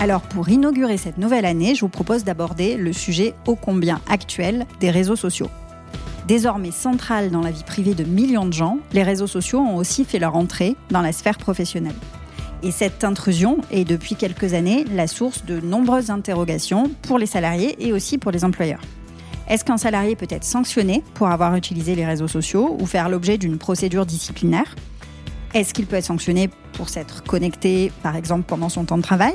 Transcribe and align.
Alors 0.00 0.20
pour 0.20 0.48
inaugurer 0.48 0.96
cette 0.96 1.18
nouvelle 1.18 1.44
année, 1.44 1.74
je 1.74 1.80
vous 1.80 1.88
propose 1.88 2.22
d'aborder 2.22 2.76
le 2.76 2.92
sujet 2.92 3.34
ô 3.46 3.56
combien 3.56 4.00
actuel 4.08 4.64
des 4.78 4.90
réseaux 4.90 5.16
sociaux. 5.16 5.50
Désormais 6.28 6.70
central 6.70 7.30
dans 7.30 7.40
la 7.40 7.50
vie 7.50 7.64
privée 7.64 7.94
de 7.94 8.04
millions 8.04 8.46
de 8.46 8.52
gens, 8.52 8.78
les 8.92 9.02
réseaux 9.02 9.26
sociaux 9.26 9.58
ont 9.58 9.76
aussi 9.76 10.04
fait 10.04 10.20
leur 10.20 10.36
entrée 10.36 10.76
dans 10.90 11.00
la 11.00 11.10
sphère 11.10 11.36
professionnelle. 11.36 11.96
Et 12.62 12.70
cette 12.70 13.02
intrusion 13.02 13.58
est 13.72 13.84
depuis 13.84 14.14
quelques 14.14 14.54
années 14.54 14.84
la 14.94 15.08
source 15.08 15.44
de 15.44 15.58
nombreuses 15.60 16.10
interrogations 16.10 16.90
pour 17.02 17.18
les 17.18 17.26
salariés 17.26 17.74
et 17.84 17.92
aussi 17.92 18.18
pour 18.18 18.30
les 18.30 18.44
employeurs. 18.44 18.82
Est-ce 19.48 19.64
qu'un 19.64 19.78
salarié 19.78 20.14
peut 20.14 20.26
être 20.30 20.44
sanctionné 20.44 21.02
pour 21.14 21.28
avoir 21.28 21.56
utilisé 21.56 21.96
les 21.96 22.06
réseaux 22.06 22.28
sociaux 22.28 22.76
ou 22.78 22.86
faire 22.86 23.08
l'objet 23.08 23.36
d'une 23.36 23.58
procédure 23.58 24.06
disciplinaire? 24.06 24.76
Est-ce 25.54 25.72
qu'il 25.72 25.86
peut 25.86 25.96
être 25.96 26.04
sanctionné 26.04 26.50
pour 26.74 26.90
s'être 26.90 27.24
connecté, 27.24 27.90
par 28.02 28.16
exemple, 28.16 28.44
pendant 28.46 28.68
son 28.68 28.84
temps 28.84 28.98
de 28.98 29.02
travail 29.02 29.32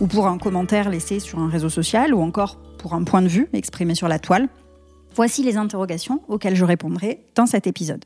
ou 0.00 0.06
pour 0.06 0.26
un 0.26 0.36
commentaire 0.36 0.90
laissé 0.90 1.20
sur 1.20 1.38
un 1.38 1.48
réseau 1.48 1.70
social 1.70 2.12
ou 2.12 2.20
encore 2.20 2.58
pour 2.78 2.92
un 2.92 3.02
point 3.02 3.22
de 3.22 3.28
vue 3.28 3.48
exprimé 3.54 3.94
sur 3.94 4.06
la 4.06 4.18
toile? 4.18 4.48
Voici 5.14 5.42
les 5.42 5.56
interrogations 5.56 6.20
auxquelles 6.28 6.54
je 6.54 6.64
répondrai 6.64 7.24
dans 7.34 7.46
cet 7.46 7.66
épisode. 7.66 8.04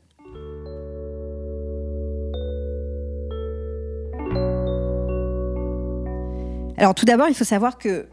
Alors 6.77 6.95
tout 6.95 7.03
d'abord, 7.03 7.27
il 7.27 7.35
faut 7.35 7.43
savoir 7.43 7.77
que 7.77 8.07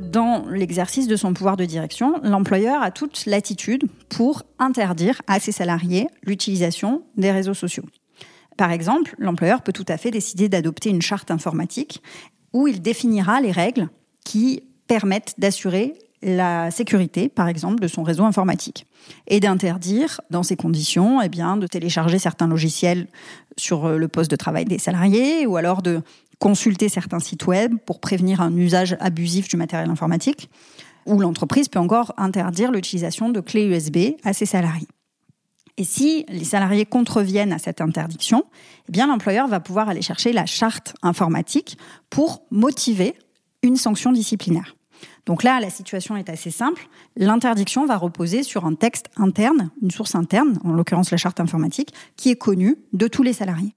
dans 0.00 0.44
l'exercice 0.48 1.06
de 1.06 1.14
son 1.14 1.34
pouvoir 1.34 1.56
de 1.56 1.64
direction, 1.64 2.20
l'employeur 2.24 2.82
a 2.82 2.90
toute 2.90 3.26
latitude 3.26 3.84
pour 4.08 4.42
interdire 4.58 5.22
à 5.28 5.38
ses 5.38 5.52
salariés 5.52 6.08
l'utilisation 6.24 7.02
des 7.16 7.30
réseaux 7.30 7.54
sociaux. 7.54 7.84
Par 8.58 8.72
exemple, 8.72 9.14
l'employeur 9.18 9.62
peut 9.62 9.72
tout 9.72 9.86
à 9.88 9.96
fait 9.96 10.10
décider 10.10 10.48
d'adopter 10.48 10.90
une 10.90 11.00
charte 11.00 11.30
informatique 11.30 12.02
où 12.52 12.66
il 12.66 12.82
définira 12.82 13.40
les 13.40 13.52
règles 13.52 13.88
qui 14.24 14.64
permettent 14.88 15.36
d'assurer 15.38 15.94
la 16.22 16.72
sécurité, 16.72 17.28
par 17.28 17.46
exemple, 17.46 17.78
de 17.78 17.86
son 17.86 18.02
réseau 18.02 18.24
informatique 18.24 18.86
et 19.28 19.38
d'interdire, 19.38 20.20
dans 20.30 20.42
ces 20.42 20.56
conditions, 20.56 21.22
eh 21.22 21.28
bien, 21.28 21.56
de 21.56 21.68
télécharger 21.68 22.18
certains 22.18 22.48
logiciels 22.48 23.06
sur 23.56 23.96
le 23.96 24.08
poste 24.08 24.30
de 24.30 24.36
travail 24.36 24.64
des 24.64 24.78
salariés 24.78 25.46
ou 25.46 25.56
alors 25.56 25.80
de 25.80 26.02
consulter 26.40 26.88
certains 26.88 27.20
sites 27.20 27.46
web 27.46 27.76
pour 27.86 28.00
prévenir 28.00 28.40
un 28.40 28.56
usage 28.56 28.96
abusif 28.98 29.46
du 29.46 29.56
matériel 29.56 29.88
informatique, 29.88 30.50
ou 31.06 31.20
l'entreprise 31.20 31.68
peut 31.68 31.78
encore 31.78 32.12
interdire 32.16 32.72
l'utilisation 32.72 33.28
de 33.28 33.40
clés 33.40 33.66
USB 33.66 34.16
à 34.24 34.32
ses 34.32 34.46
salariés. 34.46 34.88
Et 35.78 35.84
si 35.84 36.26
les 36.28 36.44
salariés 36.44 36.84
contreviennent 36.84 37.52
à 37.52 37.58
cette 37.58 37.80
interdiction, 37.80 38.44
eh 38.88 38.92
bien 38.92 39.06
l'employeur 39.06 39.46
va 39.46 39.60
pouvoir 39.60 39.88
aller 39.88 40.02
chercher 40.02 40.32
la 40.32 40.44
charte 40.44 40.94
informatique 41.02 41.78
pour 42.10 42.42
motiver 42.50 43.14
une 43.62 43.76
sanction 43.76 44.10
disciplinaire. 44.10 44.74
Donc 45.24 45.44
là, 45.44 45.60
la 45.60 45.70
situation 45.70 46.16
est 46.16 46.28
assez 46.30 46.50
simple. 46.50 46.88
L'interdiction 47.14 47.86
va 47.86 47.96
reposer 47.96 48.42
sur 48.42 48.66
un 48.66 48.74
texte 48.74 49.06
interne, 49.16 49.70
une 49.80 49.92
source 49.92 50.16
interne, 50.16 50.58
en 50.64 50.72
l'occurrence 50.72 51.12
la 51.12 51.16
charte 51.16 51.38
informatique, 51.38 51.94
qui 52.16 52.30
est 52.30 52.36
connue 52.36 52.76
de 52.92 53.06
tous 53.06 53.22
les 53.22 53.32
salariés. 53.32 53.74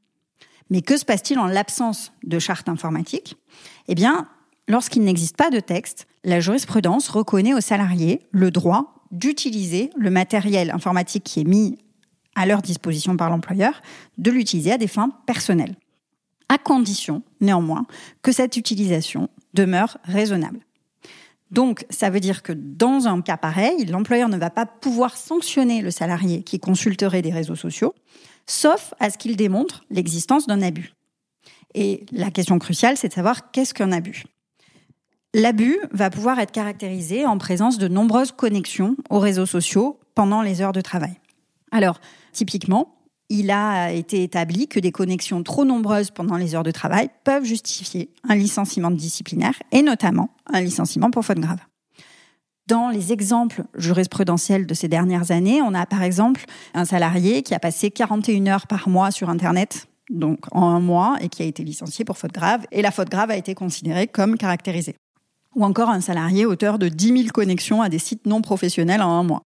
Mais 0.71 0.81
que 0.81 0.97
se 0.97 1.05
passe-t-il 1.05 1.39
en 1.39 1.45
l'absence 1.45 2.13
de 2.23 2.39
charte 2.39 2.67
informatique? 2.67 3.37
Eh 3.87 3.93
bien, 3.93 4.27
lorsqu'il 4.67 5.03
n'existe 5.03 5.37
pas 5.37 5.51
de 5.51 5.59
texte, 5.59 6.07
la 6.23 6.39
jurisprudence 6.39 7.09
reconnaît 7.09 7.53
aux 7.53 7.61
salariés 7.61 8.21
le 8.31 8.49
droit 8.49 8.95
d'utiliser 9.11 9.91
le 9.97 10.09
matériel 10.09 10.71
informatique 10.71 11.25
qui 11.25 11.41
est 11.41 11.45
mis 11.45 11.77
à 12.35 12.45
leur 12.45 12.61
disposition 12.61 13.17
par 13.17 13.29
l'employeur, 13.29 13.81
de 14.17 14.31
l'utiliser 14.31 14.71
à 14.71 14.77
des 14.77 14.87
fins 14.87 15.11
personnelles, 15.25 15.75
à 16.49 16.57
condition, 16.57 17.23
néanmoins, 17.39 17.85
que 18.21 18.31
cette 18.31 18.57
utilisation 18.57 19.29
demeure 19.53 19.97
raisonnable. 20.03 20.59
Donc, 21.51 21.85
ça 21.89 22.09
veut 22.09 22.21
dire 22.21 22.43
que 22.43 22.53
dans 22.53 23.07
un 23.07 23.21
cas 23.21 23.35
pareil, 23.35 23.85
l'employeur 23.85 24.29
ne 24.29 24.37
va 24.37 24.49
pas 24.49 24.65
pouvoir 24.65 25.17
sanctionner 25.17 25.81
le 25.81 25.91
salarié 25.91 26.43
qui 26.43 26.59
consulterait 26.59 27.21
des 27.21 27.31
réseaux 27.31 27.55
sociaux, 27.55 27.93
sauf 28.47 28.93
à 28.99 29.09
ce 29.09 29.17
qu'il 29.17 29.35
démontre 29.35 29.83
l'existence 29.89 30.47
d'un 30.47 30.61
abus. 30.61 30.93
Et 31.73 32.05
la 32.11 32.31
question 32.31 32.57
cruciale, 32.57 32.97
c'est 32.97 33.09
de 33.09 33.13
savoir 33.13 33.51
qu'est-ce 33.51 33.73
qu'un 33.73 33.91
abus. 33.91 34.23
L'abus 35.33 35.79
va 35.91 36.09
pouvoir 36.09 36.39
être 36.39 36.51
caractérisé 36.51 37.25
en 37.25 37.37
présence 37.37 37.77
de 37.77 37.87
nombreuses 37.87 38.33
connexions 38.33 38.97
aux 39.09 39.19
réseaux 39.19 39.45
sociaux 39.45 39.99
pendant 40.15 40.41
les 40.41 40.61
heures 40.61 40.73
de 40.73 40.81
travail. 40.81 41.20
Alors, 41.71 41.99
typiquement, 42.33 42.95
il 43.29 43.49
a 43.49 43.91
été 43.91 44.23
établi 44.23 44.67
que 44.67 44.79
des 44.79 44.91
connexions 44.91 45.41
trop 45.41 45.63
nombreuses 45.63 46.11
pendant 46.11 46.35
les 46.35 46.53
heures 46.53 46.63
de 46.63 46.71
travail 46.71 47.09
peuvent 47.23 47.45
justifier 47.45 48.09
un 48.27 48.35
licenciement 48.35 48.91
disciplinaire 48.91 49.55
et 49.71 49.81
notamment 49.81 50.31
un 50.51 50.59
licenciement 50.59 51.11
pour 51.11 51.23
faute 51.23 51.39
grave. 51.39 51.59
Dans 52.67 52.89
les 52.89 53.11
exemples 53.11 53.63
jurisprudentiels 53.77 54.65
de 54.65 54.73
ces 54.73 54.87
dernières 54.87 55.31
années, 55.31 55.61
on 55.61 55.73
a 55.73 55.85
par 55.85 56.03
exemple 56.03 56.43
un 56.73 56.85
salarié 56.85 57.41
qui 57.41 57.53
a 57.53 57.59
passé 57.59 57.89
41 57.89 58.47
heures 58.47 58.67
par 58.67 58.87
mois 58.89 59.11
sur 59.11 59.29
Internet, 59.29 59.87
donc 60.09 60.39
en 60.51 60.67
un 60.67 60.79
mois, 60.79 61.17
et 61.21 61.29
qui 61.29 61.41
a 61.41 61.45
été 61.45 61.63
licencié 61.63 62.05
pour 62.05 62.17
faute 62.17 62.33
grave, 62.33 62.65
et 62.71 62.81
la 62.81 62.91
faute 62.91 63.09
grave 63.09 63.31
a 63.31 63.37
été 63.37 63.55
considérée 63.55 64.07
comme 64.07 64.37
caractérisée. 64.37 64.95
Ou 65.55 65.65
encore 65.65 65.89
un 65.89 66.01
salarié 66.01 66.45
auteur 66.45 66.79
de 66.79 66.87
10 66.87 67.07
000 67.07 67.23
connexions 67.33 67.81
à 67.81 67.89
des 67.89 67.99
sites 67.99 68.25
non 68.25 68.41
professionnels 68.41 69.01
en 69.01 69.09
un 69.19 69.23
mois. 69.23 69.43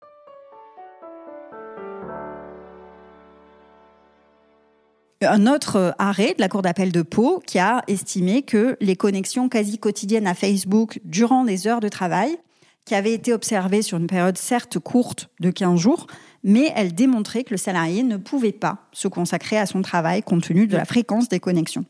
Un 5.26 5.48
autre 5.48 5.96
arrêt 6.00 6.34
de 6.36 6.42
la 6.42 6.50
Cour 6.50 6.62
d'appel 6.62 6.92
de 6.92 7.02
Pau 7.02 7.42
qui 7.46 7.60
a 7.60 7.84
estimé 7.88 8.42
que 8.42 8.78
les 8.82 8.96
connexions 8.96 9.50
quasi 9.50 9.78
quotidiennes 9.78 10.28
à 10.28 10.34
Facebook 10.34 11.00
durant 11.04 11.44
des 11.44 11.68
heures 11.68 11.80
de 11.80 11.90
travail 11.90 12.38
qui 12.86 12.96
avait 12.96 13.14
été 13.14 13.34
observée 13.34 13.82
sur 13.82 13.98
une 13.98 14.08
période 14.08 14.38
certes 14.38 14.80
courte 14.80 15.30
de 15.40 15.52
15 15.52 15.80
jours, 15.80 16.08
mais 16.44 16.72
elle 16.76 16.94
démontrait 16.94 17.44
que 17.44 17.52
le 17.52 17.58
salarié 17.58 18.04
ne 18.04 18.18
pouvait 18.18 18.52
pas 18.52 18.90
se 18.92 19.08
consacrer 19.08 19.58
à 19.58 19.66
son 19.66 19.82
travail 19.82 20.22
compte 20.22 20.44
tenu 20.44 20.68
de 20.68 20.76
la 20.76 20.86
fréquence 20.86 21.30
des 21.30 21.40
connexions. 21.40 21.86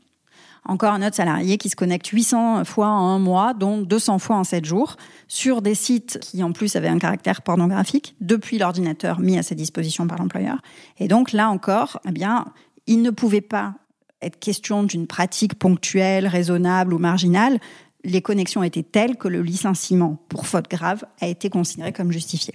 Encore 0.66 0.94
un 0.94 1.06
autre 1.06 1.16
salarié 1.16 1.58
qui 1.58 1.68
se 1.68 1.76
connecte 1.76 2.08
800 2.08 2.64
fois 2.64 2.88
en 2.88 3.10
un 3.10 3.20
mois, 3.20 3.54
dont 3.54 3.82
200 3.82 4.20
fois 4.20 4.38
en 4.38 4.46
7 4.46 4.64
jours, 4.64 4.96
sur 5.28 5.62
des 5.62 5.76
sites 5.76 6.20
qui 6.22 6.42
en 6.42 6.54
plus 6.54 6.78
avaient 6.78 6.88
un 6.88 7.00
caractère 7.00 7.42
pornographique 7.42 8.16
depuis 8.22 8.60
l'ordinateur 8.60 9.20
mis 9.20 9.38
à 9.38 9.44
sa 9.44 9.56
disposition 9.56 10.08
par 10.08 10.20
l'employeur. 10.20 10.62
Et 11.00 11.10
donc 11.10 11.34
là 11.34 11.50
encore, 11.50 12.00
eh 12.08 12.12
bien, 12.12 12.46
il 12.88 13.02
ne 13.02 13.10
pouvait 13.10 13.42
pas 13.42 13.76
être 14.22 14.40
question 14.40 14.84
d'une 14.84 15.08
pratique 15.08 15.56
ponctuelle, 15.56 16.28
raisonnable 16.28 16.94
ou 16.94 16.98
marginale, 16.98 17.60
les 18.04 18.22
connexions 18.22 18.64
étaient 18.64 18.84
telles 18.84 19.18
que 19.18 19.28
le 19.28 19.42
licenciement 19.42 20.18
pour 20.30 20.48
faute 20.48 20.70
grave 20.70 21.06
a 21.22 21.28
été 21.28 21.50
considéré 21.50 21.94
comme 21.94 22.12
justifié. 22.12 22.54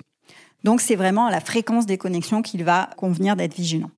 Donc 0.64 0.80
c'est 0.80 0.96
vraiment 0.96 1.26
à 1.26 1.30
la 1.30 1.40
fréquence 1.40 1.86
des 1.86 1.98
connexions 1.98 2.42
qu'il 2.42 2.64
va 2.64 2.90
convenir 2.96 3.36
d'être 3.36 3.54
vigilant. 3.54 3.90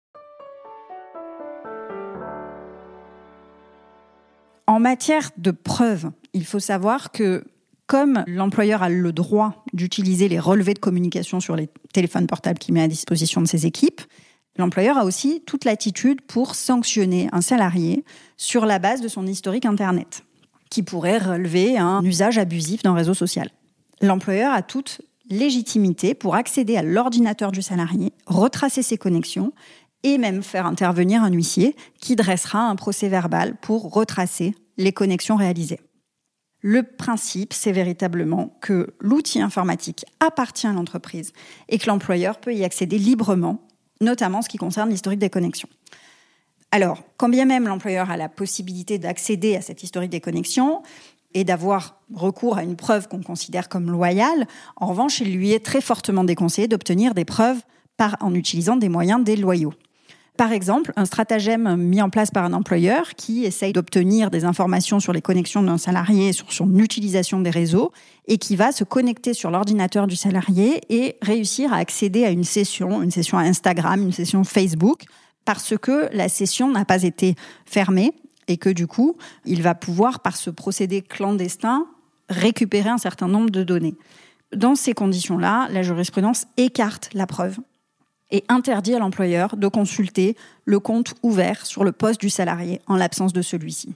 En 4.67 4.79
matière 4.79 5.31
de 5.37 5.51
preuves, 5.51 6.11
il 6.33 6.45
faut 6.45 6.61
savoir 6.61 7.11
que 7.11 7.45
comme 7.87 8.23
l'employeur 8.29 8.85
a 8.85 8.89
le 8.89 9.13
droit 9.13 9.65
d'utiliser 9.73 10.29
les 10.29 10.39
relevés 10.39 10.75
de 10.75 10.79
communication 10.79 11.41
sur 11.41 11.57
les 11.57 11.69
téléphones 11.93 12.29
portables 12.29 12.61
qu'il 12.61 12.75
met 12.75 12.83
à 12.83 12.87
disposition 12.87 13.41
de 13.41 13.49
ses 13.49 13.67
équipes, 13.67 14.01
l'employeur 14.57 14.99
a 14.99 15.05
aussi 15.05 15.43
toute 15.47 15.65
l'attitude 15.65 16.21
pour 16.23 16.55
sanctionner 16.55 17.29
un 17.33 17.41
salarié 17.41 18.05
sur 18.37 18.67
la 18.67 18.79
base 18.79 19.01
de 19.01 19.09
son 19.09 19.27
historique 19.27 19.67
Internet 19.67 20.25
qui 20.71 20.83
pourrait 20.83 21.19
relever 21.19 21.77
un 21.79 22.03
usage 22.05 22.39
abusif 22.39 22.83
d'un 22.83 22.95
réseau 22.95 23.15
social. 23.15 23.51
L'employeur 24.01 24.53
a 24.55 24.63
toute 24.63 25.03
légitimité 25.29 26.15
pour 26.15 26.35
accéder 26.35 26.77
à 26.77 26.83
l'ordinateur 26.83 27.53
du 27.53 27.63
salarié, 27.63 28.13
retracer 28.27 28.83
ses 28.83 28.97
connexions 28.97 29.53
et 30.03 30.17
même 30.17 30.43
faire 30.43 30.67
intervenir 30.67 31.23
un 31.23 31.31
huissier 31.31 31.77
qui 32.01 32.17
dressera 32.17 32.61
un 32.61 32.77
procès 32.77 33.09
verbal 33.09 33.57
pour 33.61 33.93
retracer 33.93 34.55
les 34.79 34.93
connexions 34.93 35.37
réalisées. 35.37 35.81
Le 36.63 36.83
principe, 36.83 37.53
c'est 37.53 37.73
véritablement 37.73 38.57
que 38.61 38.95
l'outil 39.01 39.41
informatique 39.41 40.05
appartient 40.21 40.67
à 40.67 40.73
l'entreprise 40.73 41.33
et 41.69 41.79
que 41.79 41.87
l'employeur 41.87 42.39
peut 42.39 42.55
y 42.55 42.65
accéder 42.65 42.99
librement, 42.99 43.67
notamment 44.01 44.39
en 44.39 44.43
ce 44.43 44.49
qui 44.49 44.59
concerne 44.59 44.91
l'historique 44.91 45.19
des 45.19 45.31
connexions. 45.31 45.69
Alors, 46.73 47.03
quand 47.17 47.29
bien 47.29 47.45
même 47.45 47.67
l'employeur 47.67 48.11
a 48.11 48.17
la 48.17 48.29
possibilité 48.29 48.99
d'accéder 48.99 49.57
à 49.57 49.63
cette 49.63 49.83
historique 49.83 50.11
des 50.11 50.21
connexions 50.21 50.83
et 51.35 51.45
d'avoir 51.45 52.01
recours 52.15 52.59
à 52.59 52.63
une 52.63 52.77
preuve 52.77 53.09
qu'on 53.09 53.23
considère 53.23 53.69
comme 53.69 53.91
loyale, 53.91 54.47
en 54.77 54.87
revanche, 54.87 55.21
il 55.21 55.35
lui 55.35 55.53
est 55.53 55.65
très 55.65 55.81
fortement 55.81 56.25
déconseillé 56.25 56.69
d'obtenir 56.69 57.15
des 57.15 57.25
preuves 57.25 57.61
en 58.21 58.35
utilisant 58.35 58.77
des 58.77 58.89
moyens 58.89 59.23
déloyaux. 59.23 59.75
Par 60.41 60.53
exemple, 60.53 60.95
un 60.97 61.05
stratagème 61.05 61.77
mis 61.77 62.01
en 62.01 62.09
place 62.09 62.31
par 62.31 62.47
un 62.47 62.55
employeur 62.55 63.15
qui 63.15 63.45
essaye 63.45 63.75
d'obtenir 63.75 64.31
des 64.31 64.47
informations 64.47 64.99
sur 64.99 65.13
les 65.13 65.21
connexions 65.21 65.63
d'un 65.63 65.77
salarié, 65.77 66.33
sur 66.33 66.51
son 66.51 66.79
utilisation 66.79 67.41
des 67.41 67.51
réseaux, 67.51 67.93
et 68.27 68.39
qui 68.39 68.57
va 68.57 68.73
se 68.73 68.83
connecter 68.83 69.35
sur 69.35 69.51
l'ordinateur 69.51 70.07
du 70.07 70.17
salarié 70.17 70.81
et 70.89 71.19
réussir 71.21 71.75
à 71.75 71.77
accéder 71.77 72.25
à 72.25 72.31
une 72.31 72.45
session, 72.45 73.03
une 73.03 73.11
session 73.11 73.37
Instagram, 73.37 74.01
une 74.01 74.13
session 74.13 74.43
Facebook, 74.43 75.03
parce 75.45 75.77
que 75.77 76.09
la 76.15 76.31
session 76.31 76.71
n'a 76.71 76.87
pas 76.87 77.03
été 77.03 77.35
fermée 77.67 78.15
et 78.49 78.57
que 78.57 78.71
du 78.71 78.87
coup, 78.87 79.19
il 79.45 79.61
va 79.61 79.75
pouvoir, 79.75 80.21
par 80.21 80.39
ce 80.39 80.49
procédé 80.49 81.03
clandestin, 81.03 81.87
récupérer 82.31 82.89
un 82.89 82.97
certain 82.97 83.29
nombre 83.29 83.51
de 83.51 83.63
données. 83.63 83.97
Dans 84.57 84.75
ces 84.75 84.95
conditions-là, 84.95 85.69
la 85.71 85.83
jurisprudence 85.83 86.47
écarte 86.57 87.11
la 87.13 87.27
preuve 87.27 87.59
et 88.31 88.45
interdit 88.49 88.95
à 88.95 88.99
l'employeur 88.99 89.57
de 89.57 89.69
consulter 89.69 90.37
le 90.65 90.81
compte 90.81 91.15
ouvert 91.23 91.67
sur 91.67 91.85
le 91.85 91.93
poste 91.93 92.21
du 92.21 92.31
salarié 92.31 92.81
en 92.87 92.97
l'absence 92.97 93.33
de 93.33 93.43
celui-ci. 93.43 93.95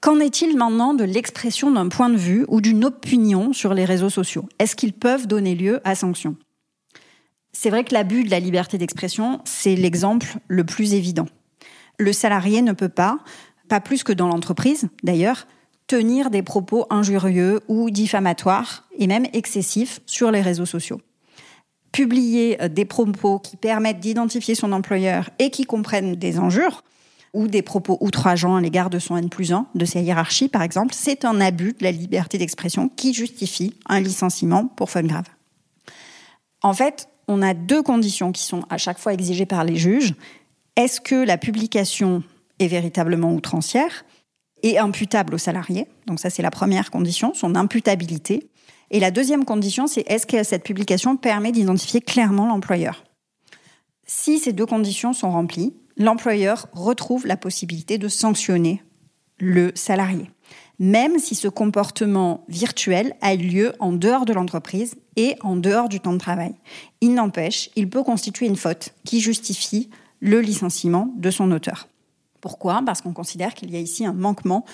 Qu'en 0.00 0.20
est-il 0.20 0.56
maintenant 0.56 0.92
de 0.92 1.04
l'expression 1.04 1.70
d'un 1.70 1.88
point 1.88 2.10
de 2.10 2.16
vue 2.16 2.44
ou 2.48 2.60
d'une 2.60 2.84
opinion 2.84 3.54
sur 3.54 3.72
les 3.72 3.86
réseaux 3.86 4.10
sociaux? 4.10 4.46
Est-ce 4.58 4.76
qu'ils 4.76 4.92
peuvent 4.92 5.26
donner 5.26 5.54
lieu 5.54 5.80
à 5.84 5.94
sanction? 5.94 6.36
C'est 7.52 7.70
vrai 7.70 7.84
que 7.84 7.94
l'abus 7.94 8.24
de 8.24 8.30
la 8.30 8.40
liberté 8.40 8.76
d'expression, 8.76 9.40
c'est 9.44 9.76
l'exemple 9.76 10.36
le 10.46 10.64
plus 10.64 10.92
évident. 10.92 11.26
Le 11.98 12.12
salarié 12.12 12.60
ne 12.60 12.72
peut 12.72 12.90
pas, 12.90 13.20
pas 13.68 13.80
plus 13.80 14.02
que 14.02 14.12
dans 14.12 14.28
l'entreprise 14.28 14.88
d'ailleurs, 15.02 15.46
des 16.30 16.42
propos 16.42 16.86
injurieux 16.90 17.60
ou 17.68 17.90
diffamatoires 17.90 18.84
et 18.98 19.06
même 19.06 19.26
excessifs 19.32 20.00
sur 20.06 20.30
les 20.30 20.40
réseaux 20.40 20.66
sociaux. 20.66 21.00
Publier 21.92 22.58
des 22.70 22.84
propos 22.84 23.38
qui 23.38 23.56
permettent 23.56 24.00
d'identifier 24.00 24.54
son 24.54 24.72
employeur 24.72 25.30
et 25.38 25.50
qui 25.50 25.64
comprennent 25.64 26.16
des 26.16 26.38
injures, 26.38 26.82
ou 27.34 27.48
des 27.48 27.62
propos 27.62 27.98
outrageants 28.00 28.54
à 28.54 28.60
l'égard 28.60 28.90
de 28.90 29.00
son 29.00 29.16
N 29.16 29.28
plus 29.28 29.52
1, 29.52 29.66
de 29.74 29.84
sa 29.84 30.00
hiérarchie 30.00 30.48
par 30.48 30.62
exemple, 30.62 30.94
c'est 30.96 31.24
un 31.24 31.40
abus 31.40 31.74
de 31.78 31.82
la 31.84 31.90
liberté 31.90 32.38
d'expression 32.38 32.88
qui 32.88 33.12
justifie 33.12 33.74
un 33.86 34.00
licenciement 34.00 34.66
pour 34.66 34.88
faute 34.88 35.06
grave. 35.06 35.26
En 36.62 36.72
fait, 36.72 37.08
on 37.26 37.42
a 37.42 37.52
deux 37.52 37.82
conditions 37.82 38.32
qui 38.32 38.42
sont 38.42 38.62
à 38.70 38.78
chaque 38.78 38.98
fois 38.98 39.12
exigées 39.12 39.46
par 39.46 39.64
les 39.64 39.76
juges. 39.76 40.14
Est-ce 40.76 41.00
que 41.00 41.16
la 41.16 41.36
publication 41.36 42.22
est 42.60 42.68
véritablement 42.68 43.32
outrancière? 43.34 44.04
Et 44.64 44.78
imputable 44.78 45.34
au 45.34 45.38
salarié 45.38 45.86
Donc 46.06 46.18
ça, 46.18 46.30
c'est 46.30 46.42
la 46.42 46.50
première 46.50 46.90
condition, 46.90 47.34
son 47.34 47.54
imputabilité. 47.54 48.48
Et 48.90 48.98
la 48.98 49.10
deuxième 49.10 49.44
condition, 49.44 49.86
c'est 49.86 50.04
est-ce 50.08 50.26
que 50.26 50.42
cette 50.42 50.64
publication 50.64 51.16
permet 51.16 51.52
d'identifier 51.52 52.00
clairement 52.00 52.46
l'employeur? 52.48 53.04
Si 54.06 54.38
ces 54.38 54.52
deux 54.52 54.66
conditions 54.66 55.12
sont 55.12 55.30
remplies, 55.30 55.74
l'employeur 55.96 56.66
retrouve 56.72 57.26
la 57.26 57.36
possibilité 57.36 57.98
de 57.98 58.08
sanctionner 58.08 58.82
le 59.38 59.70
salarié, 59.74 60.30
même 60.78 61.18
si 61.18 61.34
ce 61.34 61.48
comportement 61.48 62.44
virtuel 62.48 63.14
a 63.20 63.34
lieu 63.34 63.74
en 63.80 63.92
dehors 63.92 64.24
de 64.24 64.32
l'entreprise 64.32 64.94
et 65.16 65.36
en 65.42 65.56
dehors 65.56 65.90
du 65.90 66.00
temps 66.00 66.12
de 66.12 66.18
travail. 66.18 66.54
Il 67.02 67.14
n'empêche, 67.14 67.70
il 67.76 67.90
peut 67.90 68.02
constituer 68.02 68.46
une 68.46 68.56
faute 68.56 68.94
qui 69.04 69.20
justifie 69.20 69.90
le 70.20 70.40
licenciement 70.40 71.12
de 71.16 71.30
son 71.30 71.50
auteur. 71.50 71.88
Pourquoi? 72.44 72.82
Parce 72.84 73.00
qu'on 73.00 73.14
considère 73.14 73.54
qu'il 73.54 73.70
y 73.70 73.76
a 73.76 73.80
ici 73.80 74.04
un 74.04 74.12
manquement 74.12 74.66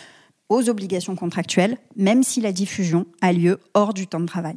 aux 0.49 0.69
obligations 0.69 1.15
contractuelles, 1.15 1.79
même 1.95 2.25
si 2.25 2.41
la 2.41 2.51
diffusion 2.51 3.07
a 3.21 3.33
lieu 3.33 3.61
hors 3.75 3.95
du 3.95 4.09
temps 4.09 4.19
de 4.19 4.27
travail. 4.27 4.57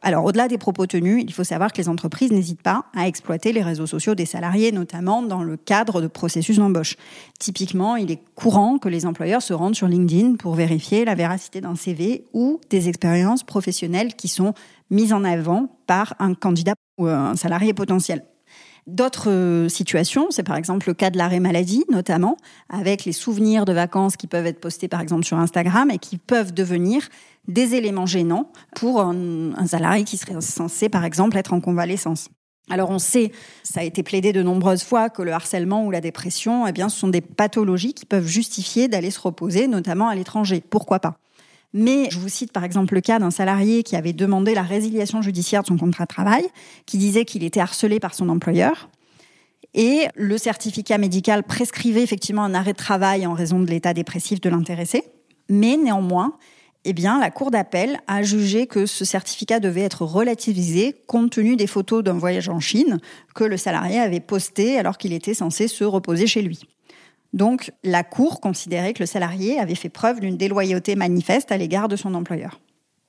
Alors, 0.00 0.24
au-delà 0.24 0.46
des 0.46 0.58
propos 0.58 0.86
tenus, 0.86 1.24
il 1.26 1.32
faut 1.32 1.42
savoir 1.42 1.72
que 1.72 1.78
les 1.78 1.88
entreprises 1.88 2.30
n'hésitent 2.30 2.62
pas 2.62 2.84
à 2.94 3.08
exploiter 3.08 3.52
les 3.52 3.62
réseaux 3.62 3.86
sociaux 3.86 4.14
des 4.14 4.26
salariés, 4.26 4.70
notamment 4.70 5.22
dans 5.22 5.42
le 5.42 5.56
cadre 5.56 6.00
de 6.00 6.06
processus 6.06 6.58
d'embauche. 6.58 6.94
Typiquement, 7.40 7.96
il 7.96 8.12
est 8.12 8.22
courant 8.36 8.78
que 8.78 8.88
les 8.88 9.06
employeurs 9.06 9.42
se 9.42 9.54
rendent 9.54 9.74
sur 9.74 9.88
LinkedIn 9.88 10.36
pour 10.36 10.54
vérifier 10.54 11.04
la 11.04 11.16
véracité 11.16 11.60
d'un 11.60 11.74
CV 11.74 12.26
ou 12.32 12.60
des 12.70 12.88
expériences 12.88 13.42
professionnelles 13.42 14.14
qui 14.14 14.28
sont 14.28 14.54
mises 14.88 15.12
en 15.12 15.24
avant 15.24 15.66
par 15.88 16.14
un 16.20 16.34
candidat 16.34 16.74
ou 16.98 17.08
un 17.08 17.34
salarié 17.34 17.74
potentiel. 17.74 18.24
D'autres 18.88 19.30
euh, 19.30 19.68
situations, 19.68 20.26
c'est 20.30 20.42
par 20.42 20.56
exemple 20.56 20.88
le 20.88 20.94
cas 20.94 21.10
de 21.10 21.16
l'arrêt 21.16 21.38
maladie, 21.38 21.84
notamment, 21.88 22.36
avec 22.68 23.04
les 23.04 23.12
souvenirs 23.12 23.64
de 23.64 23.72
vacances 23.72 24.16
qui 24.16 24.26
peuvent 24.26 24.46
être 24.46 24.60
postés 24.60 24.88
par 24.88 25.00
exemple 25.00 25.24
sur 25.24 25.38
Instagram 25.38 25.90
et 25.90 25.98
qui 25.98 26.18
peuvent 26.18 26.52
devenir 26.52 27.08
des 27.46 27.76
éléments 27.76 28.06
gênants 28.06 28.50
pour 28.74 29.00
un, 29.00 29.66
salarié 29.66 30.04
qui 30.04 30.16
serait 30.16 30.40
censé 30.40 30.88
par 30.88 31.04
exemple 31.04 31.36
être 31.36 31.52
en 31.52 31.60
convalescence. 31.60 32.28
Alors 32.70 32.90
on 32.90 32.98
sait, 32.98 33.30
ça 33.62 33.80
a 33.80 33.82
été 33.84 34.02
plaidé 34.02 34.32
de 34.32 34.42
nombreuses 34.42 34.82
fois, 34.82 35.10
que 35.10 35.22
le 35.22 35.32
harcèlement 35.32 35.84
ou 35.84 35.90
la 35.92 36.00
dépression, 36.00 36.66
eh 36.66 36.72
bien, 36.72 36.88
ce 36.88 36.98
sont 36.98 37.08
des 37.08 37.20
pathologies 37.20 37.94
qui 37.94 38.06
peuvent 38.06 38.26
justifier 38.26 38.88
d'aller 38.88 39.10
se 39.10 39.20
reposer, 39.20 39.68
notamment 39.68 40.08
à 40.08 40.14
l'étranger. 40.14 40.62
Pourquoi 40.68 40.98
pas? 40.98 41.21
Mais 41.72 42.08
je 42.10 42.18
vous 42.18 42.28
cite 42.28 42.52
par 42.52 42.64
exemple 42.64 42.94
le 42.94 43.00
cas 43.00 43.18
d'un 43.18 43.30
salarié 43.30 43.82
qui 43.82 43.96
avait 43.96 44.12
demandé 44.12 44.54
la 44.54 44.62
résiliation 44.62 45.22
judiciaire 45.22 45.62
de 45.62 45.68
son 45.68 45.78
contrat 45.78 46.04
de 46.04 46.08
travail, 46.08 46.44
qui 46.86 46.98
disait 46.98 47.24
qu'il 47.24 47.44
était 47.44 47.60
harcelé 47.60 48.00
par 48.00 48.14
son 48.14 48.28
employeur. 48.28 48.88
Et 49.74 50.06
le 50.14 50.36
certificat 50.36 50.98
médical 50.98 51.44
prescrivait 51.44 52.02
effectivement 52.02 52.44
un 52.44 52.54
arrêt 52.54 52.72
de 52.72 52.78
travail 52.78 53.26
en 53.26 53.32
raison 53.32 53.60
de 53.60 53.66
l'état 53.66 53.94
dépressif 53.94 54.40
de 54.40 54.50
l'intéressé. 54.50 55.02
Mais 55.48 55.78
néanmoins, 55.78 56.36
eh 56.84 56.92
bien, 56.92 57.20
la 57.20 57.30
Cour 57.30 57.50
d'appel 57.50 58.00
a 58.06 58.22
jugé 58.22 58.66
que 58.66 58.86
ce 58.86 59.04
certificat 59.04 59.60
devait 59.60 59.82
être 59.82 60.02
relativisé 60.04 60.96
compte 61.06 61.30
tenu 61.30 61.56
des 61.56 61.66
photos 61.66 62.02
d'un 62.02 62.18
voyage 62.18 62.48
en 62.48 62.60
Chine 62.60 62.98
que 63.34 63.44
le 63.44 63.56
salarié 63.56 63.98
avait 63.98 64.20
posté 64.20 64.78
alors 64.78 64.98
qu'il 64.98 65.12
était 65.12 65.34
censé 65.34 65.68
se 65.68 65.84
reposer 65.84 66.26
chez 66.26 66.42
lui. 66.42 66.60
Donc, 67.32 67.72
la 67.82 68.04
Cour 68.04 68.40
considérait 68.40 68.92
que 68.92 69.02
le 69.02 69.06
salarié 69.06 69.58
avait 69.58 69.74
fait 69.74 69.88
preuve 69.88 70.20
d'une 70.20 70.36
déloyauté 70.36 70.96
manifeste 70.96 71.50
à 71.50 71.56
l'égard 71.56 71.88
de 71.88 71.96
son 71.96 72.14
employeur. 72.14 72.60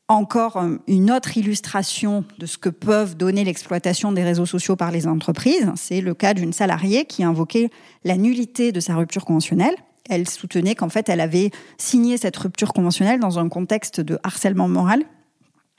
Encore 0.07 0.57
euh, 0.57 0.77
une 0.87 1.11
autre 1.11 1.37
illustration 1.37 2.25
de 2.37 2.45
ce 2.45 2.57
que 2.57 2.69
peuvent 2.69 3.15
donner 3.15 3.43
l'exploitation 3.43 4.11
des 4.11 4.23
réseaux 4.23 4.45
sociaux 4.45 4.75
par 4.75 4.91
les 4.91 5.07
entreprises, 5.07 5.71
c'est 5.75 6.01
le 6.01 6.13
cas 6.13 6.33
d'une 6.33 6.53
salariée 6.53 7.05
qui 7.05 7.23
invoquait 7.23 7.69
la 8.03 8.17
nullité 8.17 8.71
de 8.71 8.79
sa 8.79 8.95
rupture 8.95 9.25
conventionnelle. 9.25 9.75
Elle 10.09 10.27
soutenait 10.27 10.75
qu'en 10.75 10.89
fait, 10.89 11.07
elle 11.07 11.21
avait 11.21 11.51
signé 11.77 12.17
cette 12.17 12.35
rupture 12.35 12.73
conventionnelle 12.73 13.19
dans 13.19 13.39
un 13.39 13.47
contexte 13.47 14.01
de 14.01 14.19
harcèlement 14.23 14.67
moral 14.67 15.03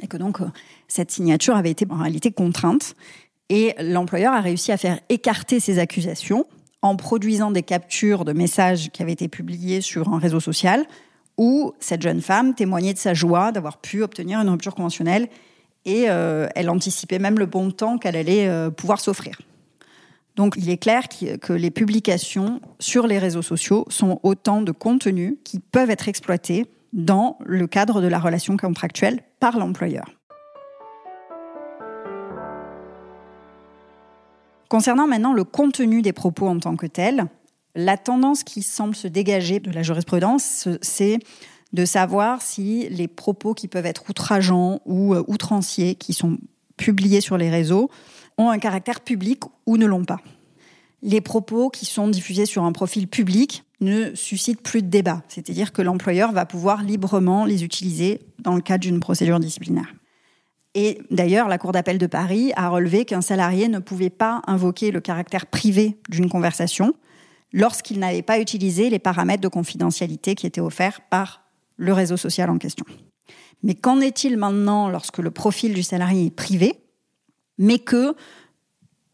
et 0.02 0.06
que 0.06 0.16
donc 0.16 0.40
euh, 0.40 0.46
cette 0.88 1.10
signature 1.10 1.56
avait 1.56 1.70
été 1.70 1.86
en 1.88 1.96
réalité 1.96 2.32
contrainte. 2.32 2.94
Et 3.50 3.74
l'employeur 3.78 4.32
a 4.32 4.40
réussi 4.40 4.72
à 4.72 4.78
faire 4.78 4.98
écarter 5.10 5.60
ces 5.60 5.78
accusations 5.78 6.46
en 6.84 6.96
produisant 6.96 7.50
des 7.50 7.62
captures 7.62 8.26
de 8.26 8.34
messages 8.34 8.90
qui 8.90 9.02
avaient 9.02 9.12
été 9.12 9.26
publiés 9.26 9.80
sur 9.80 10.10
un 10.12 10.18
réseau 10.18 10.38
social 10.38 10.84
où 11.38 11.72
cette 11.80 12.02
jeune 12.02 12.20
femme 12.20 12.54
témoignait 12.54 12.92
de 12.92 12.98
sa 12.98 13.14
joie 13.14 13.52
d'avoir 13.52 13.78
pu 13.78 14.02
obtenir 14.02 14.38
une 14.38 14.50
rupture 14.50 14.74
conventionnelle 14.74 15.28
et 15.86 16.10
euh, 16.10 16.46
elle 16.54 16.68
anticipait 16.68 17.18
même 17.18 17.38
le 17.38 17.46
bon 17.46 17.70
temps 17.70 17.96
qu'elle 17.96 18.16
allait 18.16 18.48
euh, 18.48 18.68
pouvoir 18.68 19.00
s'offrir. 19.00 19.40
Donc 20.36 20.56
il 20.58 20.68
est 20.68 20.76
clair 20.76 21.04
que 21.40 21.54
les 21.54 21.70
publications 21.70 22.60
sur 22.78 23.06
les 23.06 23.18
réseaux 23.18 23.40
sociaux 23.40 23.86
sont 23.88 24.20
autant 24.22 24.60
de 24.60 24.70
contenus 24.70 25.36
qui 25.42 25.60
peuvent 25.60 25.90
être 25.90 26.08
exploités 26.08 26.66
dans 26.92 27.38
le 27.46 27.66
cadre 27.66 28.02
de 28.02 28.08
la 28.08 28.18
relation 28.18 28.58
contractuelle 28.58 29.20
par 29.40 29.58
l'employeur. 29.58 30.10
Concernant 34.68 35.06
maintenant 35.06 35.32
le 35.32 35.44
contenu 35.44 36.02
des 36.02 36.12
propos 36.12 36.48
en 36.48 36.58
tant 36.58 36.76
que 36.76 36.86
tel, 36.86 37.26
la 37.74 37.96
tendance 37.96 38.44
qui 38.44 38.62
semble 38.62 38.94
se 38.94 39.08
dégager 39.08 39.60
de 39.60 39.70
la 39.70 39.82
jurisprudence, 39.82 40.68
c'est 40.80 41.18
de 41.72 41.84
savoir 41.84 42.40
si 42.40 42.88
les 42.88 43.08
propos 43.08 43.52
qui 43.52 43.68
peuvent 43.68 43.86
être 43.86 44.08
outrageants 44.08 44.80
ou 44.86 45.14
euh, 45.14 45.24
outranciers, 45.26 45.96
qui 45.96 46.12
sont 46.12 46.38
publiés 46.76 47.20
sur 47.20 47.36
les 47.36 47.50
réseaux, 47.50 47.90
ont 48.38 48.48
un 48.48 48.58
caractère 48.58 49.00
public 49.00 49.42
ou 49.66 49.76
ne 49.76 49.86
l'ont 49.86 50.04
pas. 50.04 50.20
Les 51.02 51.20
propos 51.20 51.68
qui 51.70 51.84
sont 51.84 52.08
diffusés 52.08 52.46
sur 52.46 52.64
un 52.64 52.72
profil 52.72 53.08
public 53.08 53.64
ne 53.80 54.14
suscitent 54.14 54.62
plus 54.62 54.82
de 54.82 54.88
débat, 54.88 55.22
c'est-à-dire 55.28 55.72
que 55.72 55.82
l'employeur 55.82 56.32
va 56.32 56.46
pouvoir 56.46 56.82
librement 56.82 57.44
les 57.44 57.64
utiliser 57.64 58.20
dans 58.38 58.54
le 58.54 58.62
cadre 58.62 58.82
d'une 58.82 59.00
procédure 59.00 59.40
disciplinaire. 59.40 59.92
Et 60.74 61.00
d'ailleurs, 61.10 61.48
la 61.48 61.58
Cour 61.58 61.72
d'appel 61.72 61.98
de 61.98 62.06
Paris 62.06 62.52
a 62.56 62.68
relevé 62.68 63.04
qu'un 63.04 63.20
salarié 63.20 63.68
ne 63.68 63.78
pouvait 63.78 64.10
pas 64.10 64.42
invoquer 64.46 64.90
le 64.90 65.00
caractère 65.00 65.46
privé 65.46 65.98
d'une 66.08 66.28
conversation 66.28 66.94
lorsqu'il 67.52 68.00
n'avait 68.00 68.22
pas 68.22 68.40
utilisé 68.40 68.90
les 68.90 68.98
paramètres 68.98 69.40
de 69.40 69.48
confidentialité 69.48 70.34
qui 70.34 70.46
étaient 70.46 70.60
offerts 70.60 71.00
par 71.08 71.42
le 71.76 71.92
réseau 71.92 72.16
social 72.16 72.50
en 72.50 72.58
question. 72.58 72.84
Mais 73.62 73.74
qu'en 73.74 74.00
est-il 74.00 74.36
maintenant 74.36 74.88
lorsque 74.88 75.18
le 75.18 75.30
profil 75.30 75.72
du 75.72 75.82
salarié 75.82 76.26
est 76.26 76.34
privé, 76.34 76.80
mais 77.56 77.78
que 77.78 78.16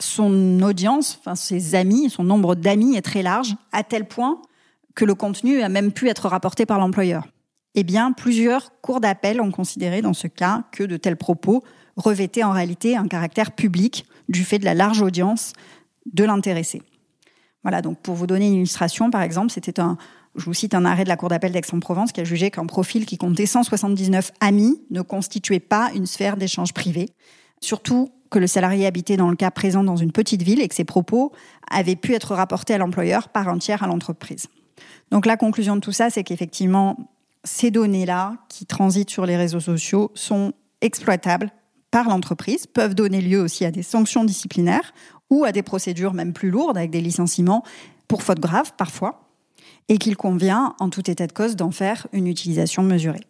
son 0.01 0.63
audience, 0.63 1.19
enfin 1.21 1.35
ses 1.35 1.75
amis, 1.75 2.09
son 2.09 2.25
nombre 2.25 2.55
d'amis 2.55 2.97
est 2.97 3.03
très 3.03 3.23
large, 3.23 3.55
à 3.71 3.85
tel 3.85 4.09
point 4.09 4.41
que 4.95 5.05
le 5.05 5.15
contenu 5.15 5.61
a 5.61 5.69
même 5.69 5.93
pu 5.93 6.09
être 6.09 6.27
rapporté 6.27 6.65
par 6.65 6.79
l'employeur? 6.79 7.27
Eh 7.75 7.85
bien, 7.85 8.13
plusieurs 8.13 8.81
cours 8.81 9.01
d'appel 9.01 9.41
ont 9.41 9.51
considéré 9.51 10.03
dans 10.03 10.13
ce 10.13 10.27
cas 10.27 10.65
que 10.73 10.83
de 10.83 10.97
tels 10.97 11.17
propos 11.17 11.63
revêtaient 11.97 12.43
en 12.43 12.53
réalité 12.53 12.97
un 12.97 13.07
caractère 13.07 13.53
public 13.53 14.07
du 14.29 14.45
fait 14.45 14.59
de 14.59 14.65
la 14.65 14.75
large 14.75 15.03
audience 15.03 15.53
de 16.13 16.25
l'intéressé. 16.25 16.83
Voilà, 17.63 17.83
donc 17.83 17.99
pour 18.01 18.15
vous 18.15 18.27
donner 18.27 18.49
une 18.49 18.55
illustration, 18.55 19.11
par 19.11 19.23
exemple, 19.23 19.51
c'était 19.51 19.81
un, 19.81 19.99
je 20.35 20.45
vous 20.45 20.55
cite 20.55 20.75
un 20.75 20.85
arrêt 20.85 21.05
de 21.05 21.09
la 21.09 21.17
Cour 21.17 21.29
d'appel 21.29 21.53
d'Aix-en-Provence 21.53 22.13
qui 22.13 22.21
a 22.21 22.25
jugé 22.25 22.51
qu'un 22.51 22.67
profil 22.67 23.07
qui 23.07 23.19
comptait 23.19 23.47
179 23.47 24.33
amis 24.41 24.81
ne 24.91 25.03
constituait 25.03 25.61
pas 25.61 25.91
une 25.95 26.07
sphère 26.07 26.37
d'échange 26.37 26.73
privé. 26.73 27.11
surtout 27.61 28.11
que 28.31 28.39
le 28.39 28.47
salarié 28.47 28.87
habitait 28.87 29.17
dans 29.17 29.29
le 29.29 29.35
cas 29.35 29.51
présent 29.51 29.83
dans 29.83 29.97
une 29.97 30.13
petite 30.13 30.43
ville 30.43 30.61
et 30.61 30.69
que 30.69 30.75
ses 30.75 30.85
propos 30.85 31.33
avaient 31.69 31.97
pu 31.97 32.15
être 32.15 32.35
rapportés 32.35 32.73
à 32.73 32.79
l'employeur 32.79 33.29
par 33.29 33.49
un 33.49 33.59
tiers 33.59 33.83
à 33.83 33.89
l'entreprise. 33.89 34.47
Donc 35.11 35.27
la 35.27 35.37
conclusion 35.37 35.75
de 35.75 35.81
tout 35.81 35.93
ça, 35.93 36.11
c'est 36.11 36.23
qu'effectivement, 36.23 36.97
ces 37.45 37.71
données-là 37.71 38.37
qui 38.49 38.67
transitent 38.67 39.11
sur 39.11 39.27
les 39.27 39.37
réseaux 39.37 39.61
sociaux 39.61 40.11
sont 40.15 40.53
exploitables 40.81 41.51
par 41.91 42.09
l'entreprise, 42.09 42.67
peuvent 42.67 42.95
donner 42.95 43.21
lieu 43.21 43.41
aussi 43.41 43.65
à 43.65 43.71
des 43.71 43.83
sanctions 43.83 44.25
disciplinaires 44.25 44.93
ou 45.29 45.45
à 45.45 45.53
des 45.53 45.63
procédures 45.63 46.15
même 46.15 46.33
plus 46.33 46.51
lourdes 46.51 46.77
avec 46.77 46.91
des 46.91 47.01
licenciements 47.01 47.65
pour 48.09 48.23
faute 48.23 48.41
grave 48.41 48.73
parfois, 48.77 49.29
et 49.89 49.99
qu'il 49.99 50.17
convient 50.17 50.75
en 50.79 50.91
tout 50.91 51.11
état 51.11 51.27
de 51.27 51.33
cause 51.33 51.57
d'en 51.57 51.71
faire 51.71 52.07
une 52.13 52.27
utilisation 52.27 52.83
mesurée. 52.83 53.27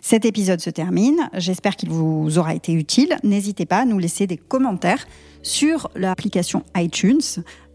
Cet 0.00 0.24
épisode 0.24 0.60
se 0.60 0.70
termine. 0.70 1.30
J'espère 1.34 1.76
qu'il 1.76 1.90
vous 1.90 2.38
aura 2.38 2.54
été 2.54 2.72
utile. 2.72 3.16
N'hésitez 3.22 3.66
pas 3.66 3.78
à 3.78 3.84
nous 3.84 3.98
laisser 3.98 4.26
des 4.26 4.36
commentaires 4.36 5.06
sur 5.42 5.90
l'application 5.94 6.64
iTunes, 6.76 7.20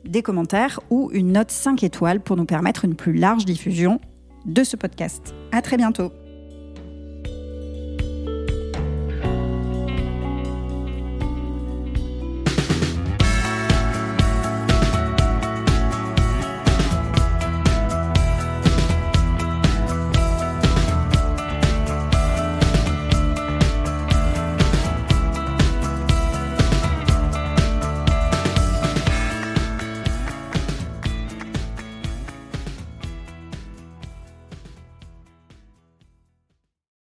des 0.03 0.21
commentaires 0.21 0.79
ou 0.89 1.09
une 1.13 1.31
note 1.31 1.51
5 1.51 1.83
étoiles 1.83 2.21
pour 2.21 2.35
nous 2.35 2.45
permettre 2.45 2.85
une 2.85 2.95
plus 2.95 3.13
large 3.13 3.45
diffusion 3.45 3.99
de 4.45 4.63
ce 4.63 4.75
podcast. 4.75 5.33
À 5.51 5.61
très 5.61 5.77
bientôt. 5.77 6.11